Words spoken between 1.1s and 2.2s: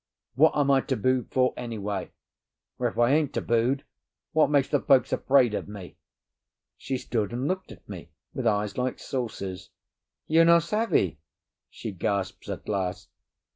for, anyway?